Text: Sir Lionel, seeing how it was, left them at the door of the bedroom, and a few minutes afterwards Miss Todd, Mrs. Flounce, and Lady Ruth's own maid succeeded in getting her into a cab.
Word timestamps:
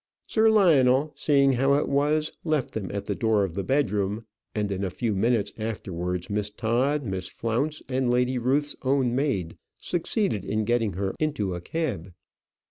Sir 0.25 0.49
Lionel, 0.49 1.13
seeing 1.15 1.51
how 1.51 1.75
it 1.75 1.87
was, 1.87 2.31
left 2.43 2.71
them 2.73 2.89
at 2.91 3.05
the 3.05 3.13
door 3.13 3.43
of 3.43 3.53
the 3.53 3.61
bedroom, 3.61 4.23
and 4.55 4.71
a 4.71 4.89
few 4.89 5.13
minutes 5.13 5.53
afterwards 5.59 6.27
Miss 6.27 6.49
Todd, 6.49 7.05
Mrs. 7.05 7.29
Flounce, 7.29 7.83
and 7.87 8.09
Lady 8.09 8.39
Ruth's 8.39 8.75
own 8.81 9.13
maid 9.15 9.57
succeeded 9.77 10.43
in 10.43 10.65
getting 10.65 10.93
her 10.93 11.13
into 11.19 11.53
a 11.53 11.61
cab. 11.61 12.13